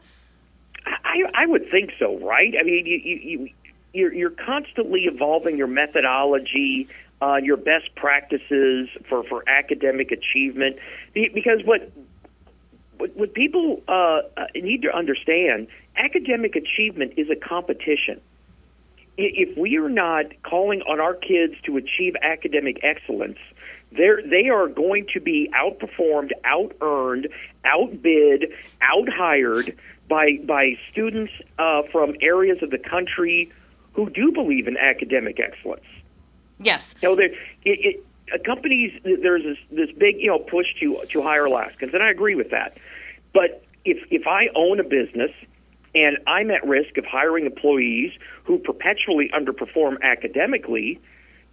I, 1.13 1.43
I 1.43 1.46
would 1.46 1.70
think 1.70 1.91
so, 2.00 2.17
right? 2.20 2.53
I 2.60 2.63
mean, 2.63 2.86
you, 2.86 2.98
you, 2.98 3.15
you 3.17 3.50
you're, 3.93 4.13
you're 4.13 4.32
constantly 4.32 5.01
evolving 5.01 5.55
your 5.55 5.67
methodology, 5.67 6.88
uh, 7.22 7.36
your 7.36 7.58
best 7.58 7.93
practices 7.96 8.89
for, 9.08 9.24
for 9.24 9.43
academic 9.48 10.12
achievement. 10.12 10.77
Because 11.13 11.63
what 11.63 11.91
what, 12.98 13.15
what 13.15 13.34
people 13.34 13.82
uh, 13.88 14.22
need 14.55 14.82
to 14.84 14.96
understand, 14.96 15.67
academic 15.96 16.55
achievement 16.55 17.13
is 17.17 17.29
a 17.29 17.36
competition. 17.36 18.20
If 19.15 19.55
we 19.58 19.77
are 19.77 19.89
not 19.89 20.25
calling 20.41 20.82
on 20.84 21.00
our 21.00 21.13
kids 21.13 21.53
to 21.65 21.77
achieve 21.77 22.15
academic 22.22 22.79
excellence, 22.82 23.38
they're, 23.91 24.22
they 24.25 24.50
are 24.50 24.67
going 24.67 25.08
to 25.13 25.20
be 25.20 25.51
outperformed, 25.55 26.32
out 26.43 26.75
earned, 26.82 27.27
outbid, 27.63 28.51
out 28.82 29.10
hired 29.10 29.75
by 30.13 30.38
by 30.46 30.77
students 30.91 31.34
uh, 31.58 31.82
from 31.91 32.15
areas 32.22 32.60
of 32.62 32.70
the 32.70 32.77
country 32.77 33.51
who 33.93 34.12
do 34.12 34.32
believe 34.32 34.67
in 34.67 34.77
academic 34.77 35.39
excellence. 35.39 35.86
Yes. 36.60 36.93
You 37.01 37.10
know, 37.10 37.15
there, 37.15 37.29
it, 37.65 38.03
it, 38.27 38.43
companies 38.46 38.91
there's 39.03 39.41
this, 39.43 39.58
this 39.72 39.89
big 39.98 40.17
you 40.20 40.27
know 40.27 40.38
push 40.38 40.67
to 40.82 41.00
to 41.10 41.24
hire 41.24 41.46
Alaskans, 41.46 41.96
and 41.96 42.03
I 42.03 42.12
agree 42.12 42.36
with 42.36 42.51
that. 42.51 42.77
But 43.34 43.63
if 43.86 43.98
if 44.12 44.27
I 44.27 44.50
own 44.55 44.79
a 44.79 44.84
business 44.84 45.32
and 45.96 46.17
I'm 46.27 46.51
at 46.51 46.63
risk 46.65 46.98
of 46.98 47.05
hiring 47.05 47.48
employees 47.48 48.12
who 48.43 48.60
perpetually 48.60 49.32
underperform 49.34 50.00
academically, 50.03 51.01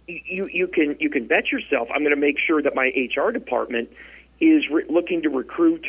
you 0.07 0.47
you 0.53 0.67
can 0.67 0.95
you 0.99 1.09
can 1.09 1.25
bet 1.25 1.51
yourself 1.51 1.89
I'm 1.91 2.01
going 2.01 2.15
to 2.15 2.25
make 2.29 2.37
sure 2.37 2.61
that 2.61 2.75
my 2.75 2.91
HR 2.95 3.31
department 3.31 3.89
is 4.39 4.69
re- 4.69 4.85
looking 4.87 5.23
to 5.23 5.29
recruit 5.29 5.87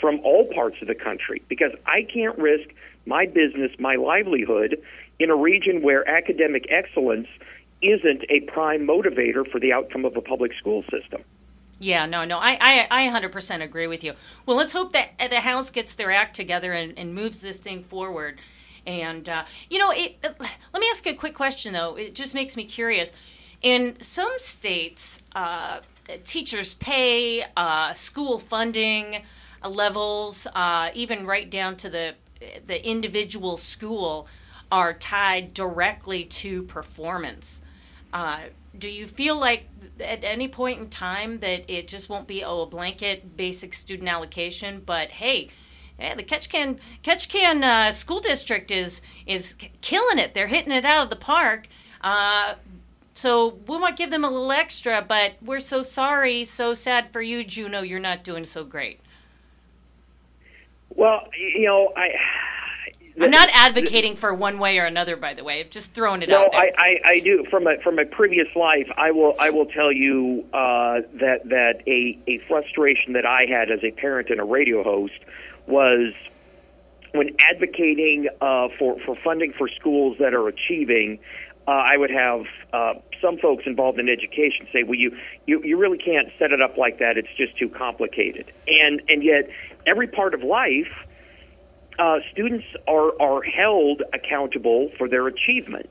from 0.00 0.20
all 0.20 0.48
parts 0.54 0.76
of 0.80 0.88
the 0.88 0.94
country 0.94 1.42
because 1.48 1.72
I 1.86 2.02
can't 2.02 2.36
risk 2.38 2.68
my 3.06 3.26
business, 3.26 3.70
my 3.78 3.96
livelihood 3.96 4.82
in 5.18 5.30
a 5.30 5.36
region 5.36 5.82
where 5.82 6.08
academic 6.08 6.66
excellence 6.70 7.28
isn't 7.82 8.24
a 8.28 8.40
prime 8.40 8.86
motivator 8.86 9.50
for 9.50 9.60
the 9.60 9.72
outcome 9.72 10.04
of 10.04 10.16
a 10.16 10.20
public 10.20 10.52
school 10.58 10.82
system. 10.90 11.22
Yeah, 11.78 12.06
no, 12.06 12.24
no, 12.24 12.38
I, 12.38 12.56
I, 12.90 13.06
I 13.06 13.20
100% 13.20 13.62
agree 13.62 13.86
with 13.86 14.02
you. 14.02 14.14
Well, 14.46 14.56
let's 14.56 14.72
hope 14.72 14.92
that 14.94 15.10
the 15.18 15.40
House 15.40 15.70
gets 15.70 15.94
their 15.94 16.10
act 16.10 16.34
together 16.34 16.72
and, 16.72 16.98
and 16.98 17.14
moves 17.14 17.40
this 17.40 17.58
thing 17.58 17.82
forward. 17.82 18.40
And, 18.86 19.28
uh, 19.28 19.44
you 19.68 19.78
know, 19.78 19.90
it, 19.90 20.16
uh, 20.24 20.30
let 20.72 20.80
me 20.80 20.86
ask 20.90 21.04
you 21.04 21.12
a 21.12 21.16
quick 21.16 21.34
question, 21.34 21.74
though. 21.74 21.96
It 21.96 22.14
just 22.14 22.34
makes 22.34 22.56
me 22.56 22.64
curious. 22.64 23.12
In 23.60 23.96
some 24.00 24.32
states, 24.38 25.20
uh, 25.34 25.80
teachers' 26.24 26.74
pay, 26.74 27.44
uh, 27.56 27.92
school 27.92 28.38
funding, 28.38 29.22
levels, 29.68 30.46
uh, 30.54 30.90
even 30.94 31.26
right 31.26 31.48
down 31.48 31.76
to 31.76 31.88
the 31.88 32.14
the 32.66 32.86
individual 32.86 33.56
school, 33.56 34.28
are 34.70 34.92
tied 34.92 35.54
directly 35.54 36.24
to 36.24 36.62
performance. 36.64 37.62
Uh, 38.12 38.40
do 38.78 38.88
you 38.88 39.06
feel 39.06 39.38
like 39.38 39.68
at 40.00 40.22
any 40.22 40.48
point 40.48 40.78
in 40.78 40.88
time 40.88 41.38
that 41.38 41.64
it 41.70 41.88
just 41.88 42.08
won't 42.08 42.26
be 42.26 42.44
oh 42.44 42.62
a 42.62 42.66
blanket 42.66 43.36
basic 43.36 43.74
student 43.74 44.08
allocation, 44.08 44.82
but 44.84 45.08
hey, 45.08 45.48
yeah, 45.98 46.14
the 46.14 46.22
Ketchikan 46.22 46.78
Ketchikan 47.02 47.62
uh, 47.62 47.92
school 47.92 48.20
district 48.20 48.70
is 48.70 49.00
is 49.26 49.54
killing 49.80 50.18
it. 50.18 50.34
They're 50.34 50.46
hitting 50.46 50.72
it 50.72 50.84
out 50.84 51.04
of 51.04 51.10
the 51.10 51.16
park. 51.16 51.68
Uh, 52.02 52.54
so 53.14 53.58
we 53.66 53.78
might 53.78 53.96
give 53.96 54.10
them 54.10 54.24
a 54.24 54.30
little 54.30 54.52
extra, 54.52 55.02
but 55.06 55.36
we're 55.40 55.60
so 55.60 55.82
sorry, 55.82 56.44
so 56.44 56.74
sad 56.74 57.10
for 57.10 57.22
you, 57.22 57.44
Juneau. 57.44 57.80
You're 57.80 57.98
not 57.98 58.24
doing 58.24 58.44
so 58.44 58.62
great. 58.62 59.00
Well, 60.96 61.28
you 61.36 61.66
know, 61.66 61.92
I. 61.96 62.10
I'm 63.18 63.30
not 63.30 63.48
advocating 63.54 64.14
for 64.14 64.34
one 64.34 64.58
way 64.58 64.78
or 64.78 64.84
another, 64.84 65.16
by 65.16 65.32
the 65.32 65.42
way. 65.42 65.60
I'm 65.60 65.70
just 65.70 65.92
throwing 65.94 66.20
it 66.20 66.30
out 66.30 66.52
there. 66.52 66.60
I, 66.60 66.72
I, 66.76 67.10
I 67.12 67.20
do. 67.20 67.46
From 67.50 67.66
a 67.66 67.78
from 67.78 67.98
a 67.98 68.04
previous 68.04 68.48
life, 68.54 68.88
I 68.98 69.10
will 69.10 69.34
I 69.40 69.48
will 69.48 69.64
tell 69.64 69.90
you 69.90 70.44
uh, 70.52 71.00
that 71.14 71.40
that 71.46 71.80
a 71.86 72.18
a 72.26 72.40
frustration 72.46 73.14
that 73.14 73.24
I 73.24 73.46
had 73.46 73.70
as 73.70 73.82
a 73.82 73.90
parent 73.92 74.28
and 74.28 74.38
a 74.38 74.44
radio 74.44 74.82
host 74.82 75.18
was 75.66 76.12
when 77.12 77.34
advocating 77.38 78.28
uh, 78.40 78.68
for 78.78 78.98
for 79.06 79.16
funding 79.24 79.52
for 79.52 79.68
schools 79.68 80.18
that 80.20 80.34
are 80.34 80.48
achieving. 80.48 81.18
Uh, 81.68 81.72
I 81.72 81.96
would 81.96 82.10
have 82.10 82.44
uh, 82.72 82.94
some 83.20 83.38
folks 83.38 83.64
involved 83.66 83.98
in 83.98 84.08
education 84.08 84.68
say, 84.72 84.84
"Well, 84.84 84.94
you, 84.94 85.16
you 85.46 85.62
you 85.64 85.76
really 85.76 85.98
can't 85.98 86.28
set 86.38 86.52
it 86.52 86.60
up 86.60 86.76
like 86.76 86.98
that. 86.98 87.18
It's 87.18 87.32
just 87.36 87.56
too 87.56 87.68
complicated." 87.68 88.52
And 88.68 89.02
and 89.08 89.24
yet, 89.24 89.48
every 89.86 90.08
part 90.08 90.34
of 90.34 90.42
life, 90.42 90.92
uh, 91.98 92.18
students 92.30 92.66
are 92.86 93.20
are 93.20 93.42
held 93.42 94.02
accountable 94.12 94.90
for 94.98 95.08
their 95.08 95.26
achievement, 95.26 95.88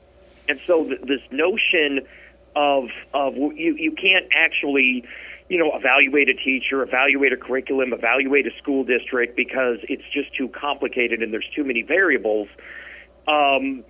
and 0.48 0.60
so 0.66 0.84
th- 0.84 1.00
this 1.02 1.22
notion 1.30 2.06
of 2.54 2.88
of 3.12 3.36
you 3.36 3.74
you 3.76 3.92
can't 3.92 4.26
actually 4.32 5.04
you 5.48 5.58
know 5.58 5.72
evaluate 5.74 6.28
a 6.28 6.34
teacher, 6.34 6.82
evaluate 6.82 7.32
a 7.32 7.36
curriculum, 7.36 7.92
evaluate 7.92 8.46
a 8.46 8.56
school 8.58 8.84
district 8.84 9.36
because 9.36 9.78
it's 9.88 10.04
just 10.12 10.34
too 10.34 10.48
complicated 10.48 11.22
and 11.22 11.32
there's 11.32 11.48
too 11.54 11.64
many 11.64 11.82
variables. 11.82 12.48
Um, 13.26 13.84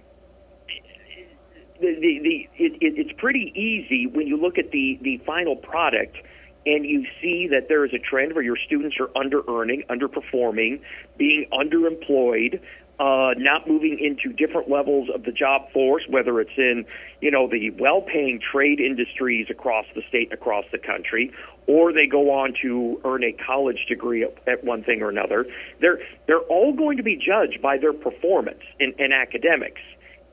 the, 1.81 1.95
the, 1.95 2.19
the 2.21 2.49
it, 2.57 2.73
it, 2.81 2.99
it's 2.99 3.13
pretty 3.19 3.53
easy 3.55 4.07
when 4.07 4.27
you 4.27 4.39
look 4.39 4.57
at 4.57 4.71
the, 4.71 4.99
the 5.03 5.19
final 5.19 5.57
product 5.57 6.17
and 6.67 6.85
you 6.85 7.07
see 7.23 7.49
that 7.49 7.69
there 7.69 7.85
is 7.85 7.93
a 7.95 7.99
trend 7.99 8.35
where 8.35 8.43
your 8.43 8.57
students 8.67 8.97
are 8.99 9.09
under 9.17 9.43
earning, 9.49 9.85
underperforming, 9.89 10.81
being 11.17 11.47
underemployed, 11.53 12.61
uh, 12.99 13.35
not 13.37 13.69
moving 13.69 13.99
into 14.01 14.35
different 14.35 14.71
levels 14.71 15.09
of 15.15 15.23
the 15.23 15.31
job 15.31 15.71
force, 15.73 16.03
whether 16.09 16.41
it's 16.41 16.57
in, 16.57 16.85
you 17.21 17.31
know, 17.31 17.47
the 17.49 17.71
well-paying 17.79 18.41
trade 18.41 18.81
industries 18.81 19.47
across 19.51 19.85
the 19.95 20.03
state, 20.09 20.33
across 20.33 20.65
the 20.73 20.79
country, 20.79 21.31
or 21.67 21.93
they 21.93 22.07
go 22.07 22.31
on 22.31 22.55
to 22.63 23.01
earn 23.05 23.23
a 23.23 23.33
college 23.33 23.85
degree 23.87 24.25
at, 24.25 24.35
at 24.49 24.65
one 24.65 24.83
thing 24.83 25.03
or 25.03 25.09
another. 25.11 25.47
They're 25.81 25.99
they're 26.27 26.41
all 26.41 26.73
going 26.73 26.97
to 26.97 27.03
be 27.03 27.17
judged 27.17 27.61
by 27.61 27.77
their 27.77 27.93
performance 27.93 28.63
in, 28.81 28.95
in 28.99 29.13
academics, 29.13 29.83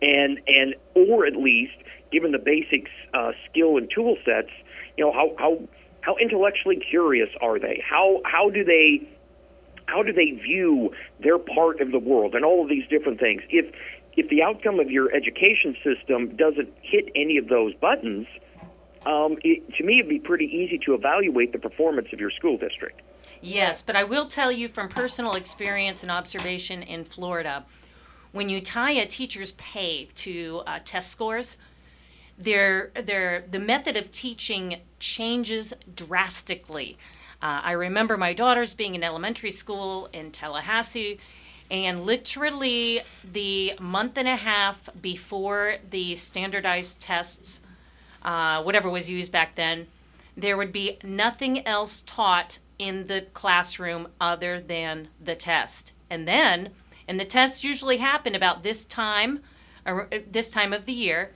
and 0.01 0.39
and 0.47 0.75
or 0.95 1.25
at 1.25 1.35
least 1.35 1.75
given 2.11 2.31
the 2.31 2.39
basic 2.39 2.87
uh, 3.13 3.31
skill 3.49 3.75
and 3.77 3.91
tool 3.93 4.15
sets, 4.23 4.51
you 4.97 5.03
know, 5.03 5.11
how 5.11 5.35
how 5.37 5.59
how 6.03 6.17
intellectually 6.17 6.75
curious 6.75 7.29
are 7.41 7.57
they? 7.57 7.81
How 7.89 8.21
how 8.25 8.49
do 8.49 8.63
they 8.63 9.07
how 9.85 10.03
do 10.03 10.11
they 10.11 10.31
view 10.31 10.93
their 11.21 11.39
part 11.39 11.79
of 11.79 11.91
the 11.91 11.99
world 11.99 12.35
and 12.35 12.43
all 12.43 12.61
of 12.61 12.69
these 12.69 12.85
different 12.89 13.19
things? 13.19 13.41
If 13.49 13.73
if 14.15 14.29
the 14.29 14.43
outcome 14.43 14.79
of 14.81 14.91
your 14.91 15.13
education 15.15 15.75
system 15.81 16.35
doesn't 16.35 16.71
hit 16.81 17.09
any 17.15 17.37
of 17.37 17.47
those 17.47 17.73
buttons, 17.75 18.27
um, 19.05 19.37
it, 19.43 19.73
to 19.75 19.83
me, 19.83 19.99
it'd 19.99 20.09
be 20.09 20.19
pretty 20.19 20.45
easy 20.45 20.77
to 20.85 20.93
evaluate 20.93 21.53
the 21.53 21.57
performance 21.57 22.09
of 22.11 22.19
your 22.19 22.29
school 22.31 22.57
district. 22.57 23.01
Yes, 23.41 23.81
but 23.81 23.95
I 23.95 24.03
will 24.03 24.27
tell 24.27 24.51
you 24.51 24.67
from 24.67 24.89
personal 24.89 25.33
experience 25.33 26.03
and 26.03 26.11
observation 26.11 26.83
in 26.83 27.05
Florida, 27.05 27.65
when 28.33 28.49
you 28.49 28.61
tie 28.61 28.91
a 28.91 29.05
teacher's 29.05 29.53
pay 29.53 30.09
to 30.15 30.61
uh, 30.67 30.79
test 30.85 31.09
scores, 31.11 31.57
their, 32.37 32.91
their, 32.95 33.43
the 33.49 33.59
method 33.59 33.97
of 33.97 34.11
teaching 34.11 34.81
changes 34.99 35.73
drastically. 35.95 36.97
Uh, 37.41 37.61
I 37.63 37.71
remember 37.73 38.17
my 38.17 38.33
daughters 38.33 38.73
being 38.73 38.95
in 38.95 39.03
elementary 39.03 39.51
school 39.51 40.09
in 40.13 40.31
Tallahassee, 40.31 41.19
and 41.69 42.03
literally 42.03 43.01
the 43.29 43.73
month 43.79 44.17
and 44.17 44.27
a 44.27 44.35
half 44.35 44.89
before 45.01 45.77
the 45.89 46.15
standardized 46.15 46.99
tests, 46.99 47.59
uh, 48.21 48.61
whatever 48.63 48.89
was 48.89 49.09
used 49.09 49.31
back 49.31 49.55
then, 49.55 49.87
there 50.37 50.57
would 50.57 50.71
be 50.71 50.99
nothing 51.03 51.65
else 51.67 52.01
taught 52.05 52.59
in 52.79 53.07
the 53.07 53.21
classroom 53.33 54.07
other 54.19 54.59
than 54.59 55.07
the 55.23 55.35
test. 55.35 55.93
And 56.09 56.27
then, 56.27 56.69
and 57.07 57.19
the 57.19 57.25
tests 57.25 57.63
usually 57.63 57.97
happen 57.97 58.35
about 58.35 58.63
this 58.63 58.85
time, 58.85 59.41
or 59.85 60.09
this 60.29 60.49
time 60.49 60.73
of 60.73 60.85
the 60.85 60.93
year. 60.93 61.31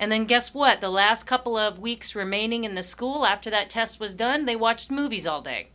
And 0.00 0.10
then 0.10 0.24
guess 0.24 0.54
what? 0.54 0.80
The 0.80 0.88
last 0.88 1.24
couple 1.24 1.58
of 1.58 1.78
weeks 1.78 2.14
remaining 2.14 2.64
in 2.64 2.74
the 2.74 2.82
school 2.82 3.26
after 3.26 3.50
that 3.50 3.68
test 3.68 4.00
was 4.00 4.14
done, 4.14 4.46
they 4.46 4.56
watched 4.56 4.90
movies 4.90 5.26
all 5.26 5.42
day. 5.42 5.68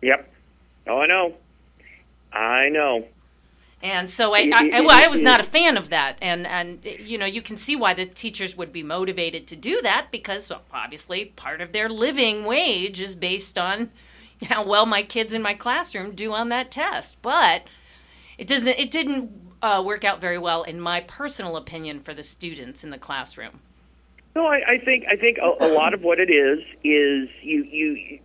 Yep. 0.00 0.26
Oh, 0.86 1.00
I 1.00 1.06
know. 1.06 1.34
I 2.32 2.68
know. 2.70 3.04
And 3.82 4.08
so 4.08 4.34
I, 4.34 4.50
I, 4.52 4.70
I, 4.72 4.80
well, 4.80 5.04
I 5.04 5.06
was 5.06 5.20
not 5.20 5.38
a 5.38 5.44
fan 5.44 5.76
of 5.76 5.90
that, 5.90 6.18
and 6.20 6.48
and 6.48 6.84
you 6.84 7.16
know 7.16 7.26
you 7.26 7.40
can 7.40 7.56
see 7.56 7.76
why 7.76 7.94
the 7.94 8.06
teachers 8.06 8.56
would 8.56 8.72
be 8.72 8.82
motivated 8.82 9.46
to 9.48 9.56
do 9.56 9.80
that 9.82 10.08
because 10.10 10.50
well, 10.50 10.62
obviously 10.72 11.26
part 11.26 11.60
of 11.60 11.70
their 11.70 11.88
living 11.88 12.44
wage 12.44 13.00
is 13.00 13.14
based 13.14 13.56
on 13.56 13.92
how 14.46 14.64
well 14.64 14.84
my 14.84 15.02
kids 15.04 15.32
in 15.32 15.42
my 15.42 15.54
classroom 15.54 16.16
do 16.16 16.32
on 16.32 16.48
that 16.48 16.72
test. 16.72 17.22
But 17.22 17.68
it 18.36 18.48
doesn't 18.48 18.66
it 18.66 18.90
didn't 18.90 19.30
uh, 19.62 19.82
work 19.84 20.04
out 20.04 20.20
very 20.20 20.38
well 20.38 20.62
in 20.62 20.80
my 20.80 21.00
personal 21.00 21.56
opinion 21.56 22.00
for 22.00 22.14
the 22.14 22.22
students 22.22 22.84
in 22.84 22.90
the 22.90 22.98
classroom. 22.98 23.60
No, 24.34 24.46
I, 24.46 24.62
I 24.68 24.78
think 24.78 25.04
I 25.10 25.16
think 25.16 25.38
a, 25.38 25.66
a 25.66 25.68
lot 25.72 25.94
of 25.94 26.02
what 26.02 26.20
it 26.20 26.30
is 26.30 26.60
is 26.84 27.28
you 27.42 27.64
you 27.64 28.20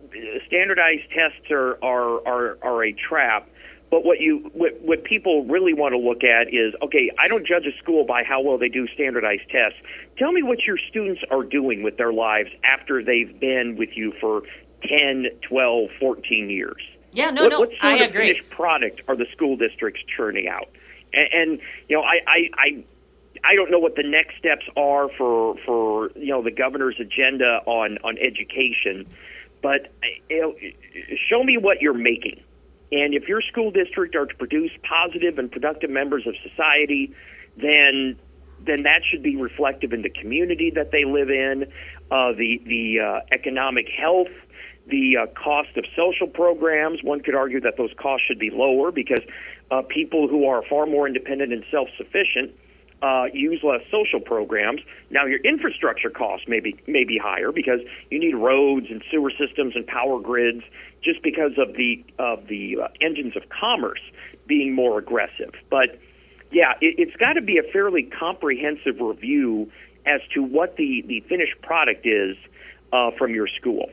standardized 0.46 1.10
tests 1.10 1.50
are 1.50 1.76
are 1.82 2.26
are, 2.26 2.58
are 2.62 2.84
a 2.84 2.92
trap. 2.92 3.48
But 3.90 4.04
what 4.04 4.20
you 4.20 4.50
what, 4.54 4.80
what 4.80 5.04
people 5.04 5.44
really 5.44 5.72
want 5.72 5.92
to 5.92 5.98
look 5.98 6.24
at 6.24 6.52
is 6.52 6.74
okay. 6.82 7.10
I 7.18 7.28
don't 7.28 7.46
judge 7.46 7.66
a 7.66 7.76
school 7.78 8.04
by 8.04 8.22
how 8.22 8.40
well 8.40 8.58
they 8.58 8.68
do 8.68 8.86
standardized 8.88 9.48
tests. 9.50 9.78
Tell 10.16 10.32
me 10.32 10.42
what 10.42 10.60
your 10.66 10.78
students 10.78 11.22
are 11.30 11.42
doing 11.42 11.82
with 11.82 11.96
their 11.96 12.12
lives 12.12 12.50
after 12.64 13.02
they've 13.02 13.38
been 13.40 13.76
with 13.76 13.96
you 13.96 14.12
for 14.20 14.42
10, 14.82 15.26
12, 15.48 15.90
14 15.98 16.50
years. 16.50 16.82
Yeah, 17.12 17.30
no, 17.30 17.42
what, 17.42 17.50
no, 17.50 17.60
what 17.60 17.70
sort 17.70 17.84
I 17.84 17.96
of 17.98 18.10
agree. 18.10 18.32
finished 18.32 18.50
product 18.50 19.02
are 19.08 19.16
the 19.16 19.26
school 19.32 19.56
districts 19.56 20.02
churning 20.16 20.48
out? 20.48 20.68
And, 21.14 21.28
and 21.32 21.60
you 21.88 21.96
know, 21.96 22.02
I, 22.02 22.20
I, 22.26 22.50
I 22.56 22.84
I 23.44 23.54
don't 23.54 23.70
know 23.70 23.78
what 23.78 23.96
the 23.96 24.02
next 24.02 24.36
steps 24.38 24.64
are 24.76 25.08
for 25.16 25.56
for 25.64 26.10
you 26.16 26.28
know 26.28 26.42
the 26.42 26.50
governor's 26.50 26.96
agenda 26.98 27.60
on 27.66 27.98
on 28.04 28.16
education, 28.18 29.06
but 29.62 29.92
you 30.30 30.40
know, 30.40 30.54
show 31.28 31.42
me 31.42 31.56
what 31.56 31.82
you're 31.82 31.94
making. 31.94 32.40
And 32.92 33.14
if 33.14 33.28
your 33.28 33.42
school 33.42 33.70
district 33.70 34.14
are 34.14 34.26
to 34.26 34.34
produce 34.36 34.70
positive 34.88 35.38
and 35.38 35.50
productive 35.50 35.90
members 35.90 36.26
of 36.26 36.34
society, 36.48 37.12
then 37.56 38.16
then 38.60 38.84
that 38.84 39.02
should 39.04 39.22
be 39.22 39.36
reflective 39.36 39.92
in 39.92 40.02
the 40.02 40.10
community 40.10 40.70
that 40.70 40.90
they 40.90 41.04
live 41.04 41.30
in, 41.30 41.64
uh, 42.10 42.32
the 42.32 42.62
the 42.64 43.00
uh, 43.00 43.20
economic 43.32 43.88
health, 43.88 44.28
the 44.86 45.16
uh, 45.16 45.26
cost 45.26 45.76
of 45.76 45.84
social 45.96 46.28
programs. 46.28 47.02
One 47.02 47.20
could 47.20 47.34
argue 47.34 47.60
that 47.60 47.76
those 47.76 47.92
costs 47.98 48.26
should 48.26 48.38
be 48.38 48.50
lower 48.50 48.92
because 48.92 49.20
uh, 49.70 49.82
people 49.82 50.28
who 50.28 50.46
are 50.46 50.62
far 50.68 50.86
more 50.86 51.06
independent 51.06 51.52
and 51.52 51.64
self-sufficient 51.70 52.52
uh, 53.02 53.26
use 53.32 53.60
less 53.62 53.82
social 53.90 54.20
programs. 54.20 54.80
Now, 55.10 55.26
your 55.26 55.40
infrastructure 55.40 56.10
costs 56.10 56.48
may 56.48 56.60
be 56.60 56.80
may 56.86 57.04
be 57.04 57.18
higher 57.18 57.52
because 57.52 57.80
you 58.10 58.18
need 58.18 58.34
roads 58.34 58.86
and 58.88 59.02
sewer 59.10 59.30
systems 59.38 59.76
and 59.76 59.86
power 59.86 60.18
grids, 60.20 60.62
just 61.02 61.22
because 61.22 61.52
of 61.58 61.74
the 61.74 62.02
of 62.18 62.46
the 62.46 62.78
uh, 62.82 62.88
engines 63.00 63.36
of 63.36 63.42
commerce 63.50 64.00
being 64.46 64.74
more 64.74 64.98
aggressive. 64.98 65.52
But 65.68 66.00
yeah, 66.50 66.72
it, 66.80 66.94
it's 66.98 67.16
got 67.16 67.34
to 67.34 67.42
be 67.42 67.58
a 67.58 67.62
fairly 67.62 68.04
comprehensive 68.04 69.00
review 69.00 69.70
as 70.06 70.20
to 70.32 70.42
what 70.42 70.76
the 70.76 71.02
the 71.06 71.20
finished 71.28 71.60
product 71.62 72.06
is 72.06 72.36
uh, 72.92 73.10
from 73.18 73.34
your 73.34 73.48
school. 73.48 73.90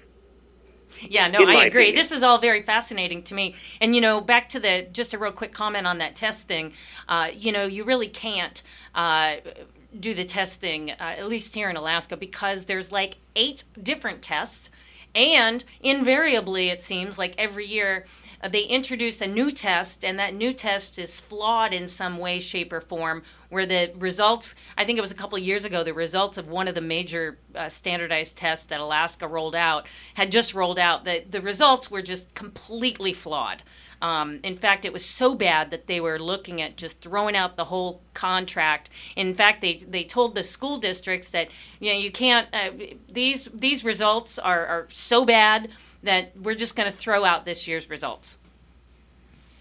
Yeah, 1.01 1.27
no, 1.27 1.39
I 1.43 1.65
agree. 1.65 1.84
opinion. 1.84 1.95
This 1.95 2.12
is 2.12 2.23
all 2.23 2.38
very 2.38 2.62
fascinating 2.62 3.23
to 3.23 3.34
me. 3.34 3.56
And 3.80 3.95
you 3.95 4.01
know, 4.01 4.21
back 4.21 4.49
to 4.49 4.60
the 4.60 4.88
just 4.91 5.13
a 5.13 5.17
real 5.17 5.32
quick 5.32 5.54
comment 5.54 5.88
on 5.88 5.97
that 5.99 6.15
test 6.15 6.47
thing. 6.47 6.73
Uh, 7.08 7.30
you 7.34 7.51
know, 7.51 7.65
you 7.65 7.84
really 7.84 8.08
can't 8.08 8.62
uh, 8.95 9.36
do 9.99 10.13
the 10.13 10.25
test 10.25 10.60
thing, 10.60 10.91
uh, 10.91 10.95
at 10.99 11.27
least 11.27 11.56
here 11.56 11.69
in 11.69 11.75
Alaska, 11.75 12.17
because 12.17 12.65
there's 12.65 12.91
like 12.91 13.17
eight 13.36 13.63
different 13.82 14.21
tests, 14.21 14.69
and 15.13 15.63
invariably, 15.82 16.69
it 16.69 16.82
seems 16.82 17.17
like 17.17 17.36
every 17.38 17.65
year. 17.65 18.06
Uh, 18.41 18.47
They 18.47 18.63
introduce 18.63 19.21
a 19.21 19.27
new 19.27 19.51
test, 19.51 20.04
and 20.04 20.19
that 20.19 20.34
new 20.34 20.54
test 20.54 20.99
is 20.99 21.19
flawed 21.19 21.73
in 21.73 21.88
some 21.88 22.17
way, 22.17 22.39
shape, 22.39 22.73
or 22.73 22.82
form. 22.82 23.23
Where 23.49 23.65
the 23.65 23.91
results, 23.97 24.56
I 24.77 24.86
think 24.86 24.97
it 24.97 25.01
was 25.01 25.12
a 25.12 25.15
couple 25.15 25.38
years 25.38 25.65
ago, 25.65 25.84
the 25.84 25.93
results 25.93 26.38
of 26.38 26.47
one 26.47 26.69
of 26.69 26.75
the 26.75 26.82
major 26.82 27.38
uh, 27.54 27.67
standardized 27.67 28.38
tests 28.38 28.65
that 28.67 28.80
Alaska 28.80 29.27
rolled 29.27 29.56
out 29.56 29.88
had 30.13 30.32
just 30.32 30.54
rolled 30.54 30.80
out. 30.80 31.04
The, 31.04 31.23
the 31.30 31.41
results 31.41 31.91
were 31.91 32.01
just 32.01 32.34
completely 32.34 33.12
flawed. 33.12 33.62
Um, 34.01 34.39
in 34.43 34.58
fact, 34.58 34.84
it 34.84 34.93
was 34.93 35.06
so 35.06 35.36
bad 35.36 35.69
that 35.71 35.88
they 35.88 35.99
were 35.99 36.17
looking 36.17 36.62
at 36.62 36.75
just 36.75 37.01
throwing 37.01 37.36
out 37.36 37.56
the 37.56 37.65
whole 37.65 38.01
contract. 38.13 38.89
In 39.15 39.34
fact, 39.34 39.62
they 39.62 39.75
they 39.75 40.04
told 40.04 40.34
the 40.34 40.43
school 40.43 40.77
districts 40.77 41.30
that 41.30 41.49
you 41.80 41.93
know 41.93 41.99
you 41.99 42.12
can't 42.12 42.47
uh, 42.54 42.71
these 43.08 43.47
these 43.54 43.84
results 43.84 44.39
are, 44.39 44.65
are 44.65 44.88
so 44.91 45.23
bad 45.23 45.69
that 46.03 46.35
we're 46.37 46.55
just 46.55 46.75
going 46.75 46.89
to 46.89 46.95
throw 46.95 47.23
out 47.25 47.45
this 47.45 47.67
year's 47.67 47.89
results. 47.89 48.37